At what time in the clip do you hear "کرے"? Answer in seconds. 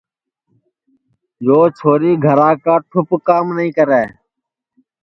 3.77-4.03